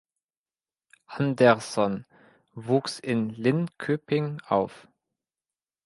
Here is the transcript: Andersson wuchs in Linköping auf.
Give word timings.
Andersson 1.05 2.07
wuchs 2.55 2.97
in 2.99 3.29
Linköping 3.29 4.41
auf. 4.47 4.87